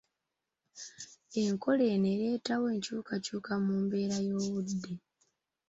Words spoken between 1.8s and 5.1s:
eno ereetawo enkyukakyuka mu mbeera y'obudde.